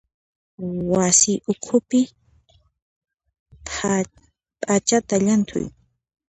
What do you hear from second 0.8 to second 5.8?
Wasi ukhupi p'achata llanthuy.